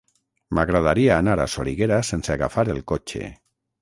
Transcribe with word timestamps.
M'agradaria 0.59 1.11
anar 1.23 1.35
a 1.43 1.47
Soriguera 1.57 1.99
sense 2.09 2.33
agafar 2.37 2.65
el 2.77 2.83
cotxe. 2.93 3.31